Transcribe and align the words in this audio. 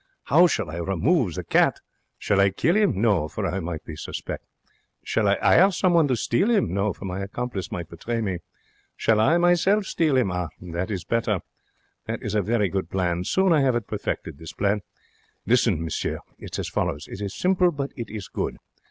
How 0.23 0.47
shall 0.47 0.71
I 0.71 0.77
remove 0.77 1.35
the 1.35 1.43
cat? 1.43 1.77
Shall 2.17 2.39
I 2.41 2.49
kill 2.49 2.75
'im? 2.75 2.99
No, 2.99 3.27
for 3.27 3.45
I 3.45 3.59
might 3.59 3.85
be 3.85 3.95
suspect. 3.95 4.43
Shall 5.03 5.27
I 5.27 5.33
'ire 5.35 5.69
someone 5.71 6.07
to 6.07 6.15
steal 6.15 6.49
'im? 6.49 6.73
No, 6.73 6.91
for 6.91 7.05
my 7.05 7.19
accomplice 7.19 7.71
might 7.71 7.87
betray 7.87 8.19
me. 8.19 8.39
Shall 8.95 9.19
I 9.19 9.37
myself 9.37 9.85
steal 9.85 10.17
'im? 10.17 10.31
Ah! 10.31 10.47
that 10.59 10.89
is 10.89 11.03
better. 11.03 11.41
That 12.07 12.23
is 12.23 12.33
a 12.33 12.41
very 12.41 12.67
good 12.67 12.89
plan. 12.89 13.25
Soon 13.25 13.53
I 13.53 13.61
have 13.61 13.75
it 13.75 13.85
perfected, 13.85 14.39
this 14.39 14.53
plan. 14.53 14.81
Listen, 15.45 15.83
monsieur; 15.83 16.17
it 16.39 16.55
is 16.55 16.57
as 16.61 16.67
follows. 16.67 17.07
It 17.07 17.21
is 17.21 17.37
simple, 17.37 17.69
but 17.71 17.91
it 17.95 18.09
is 18.09 18.27
good. 18.27 18.57